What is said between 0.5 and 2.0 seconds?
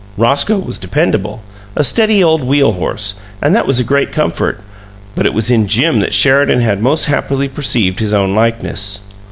was dependable, a